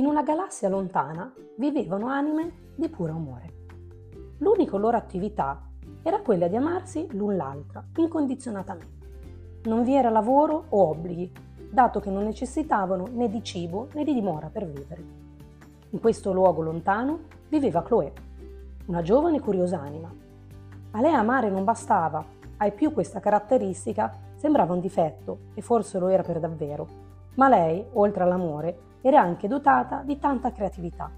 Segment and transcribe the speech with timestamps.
[0.00, 3.52] una galassia lontana vivevano anime di puro amore.
[4.38, 5.60] L'unica loro attività
[6.02, 9.06] era quella di amarsi l'un l'altra incondizionatamente.
[9.64, 11.30] Non vi era lavoro o obblighi,
[11.70, 15.04] dato che non necessitavano né di cibo né di dimora per vivere.
[15.90, 18.12] In questo luogo lontano viveva Chloé,
[18.86, 20.10] una giovane curiosa anima.
[20.92, 22.24] A lei amare non bastava,
[22.56, 26.86] ai più questa caratteristica sembrava un difetto, e forse lo era per davvero,
[27.34, 31.10] ma lei, oltre all'amore, era anche dotata di tanta creatività.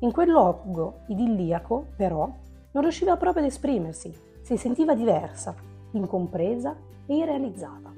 [0.00, 2.28] In quel luogo idilliaco, però,
[2.72, 5.54] non riusciva proprio ad esprimersi, si sentiva diversa,
[5.92, 6.74] incompresa
[7.06, 7.92] e irrealizzata.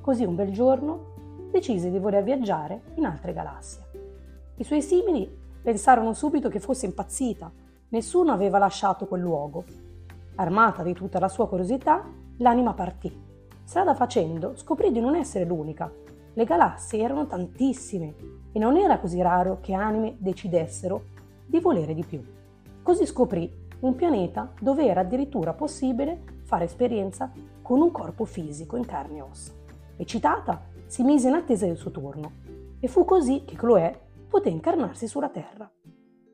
[0.00, 1.10] Così un bel giorno
[1.50, 3.82] decise di voler viaggiare in altre galassie.
[4.56, 5.30] I suoi simili
[5.62, 7.50] pensarono subito che fosse impazzita,
[7.88, 9.64] nessuno aveva lasciato quel luogo.
[10.36, 12.04] Armata di tutta la sua curiosità,
[12.38, 13.30] l'anima partì.
[13.64, 15.92] Strada facendo scoprì di non essere l'unica.
[16.34, 18.14] Le galassie erano tantissime
[18.52, 21.04] e non era così raro che anime decidessero
[21.44, 22.22] di volere di più.
[22.82, 28.86] Così scoprì un pianeta dove era addirittura possibile fare esperienza con un corpo fisico in
[28.86, 29.52] carne e ossa.
[29.96, 32.32] Eccitata, si mise in attesa del suo turno
[32.80, 35.70] e fu così che Chloé poté incarnarsi sulla Terra.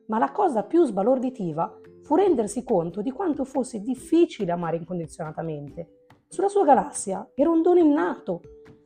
[0.07, 6.05] Ma la cosa più sbalorditiva fu rendersi conto di quanto fosse difficile amare incondizionatamente.
[6.27, 8.41] Sulla sua galassia era un dono innato,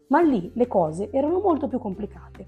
[0.08, 2.48] ma lì le cose erano molto più complicate.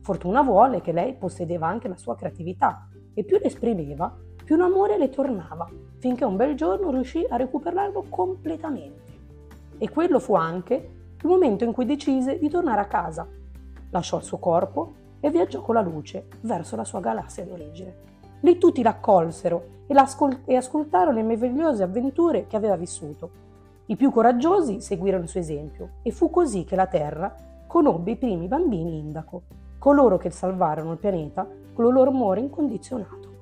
[0.00, 4.96] Fortuna vuole che lei possedeva anche la sua creatività e più le esprimeva, più l'amore
[4.96, 9.02] le tornava, finché un bel giorno riuscì a recuperarlo completamente.
[9.76, 10.74] E quello fu anche
[11.20, 13.26] il momento in cui decise di tornare a casa.
[13.90, 18.06] Lasciò il suo corpo e viaggiò con la luce verso la sua galassia d'origine.
[18.40, 19.94] Lì tutti l'accolsero e,
[20.44, 23.46] e ascoltarono le meravigliose avventure che aveva vissuto.
[23.90, 27.34] I più coraggiosi seguirono il suo esempio e fu così che la Terra
[27.66, 29.44] conobbe i primi bambini indaco,
[29.78, 33.37] coloro che salvarono il pianeta con il loro amore incondizionato.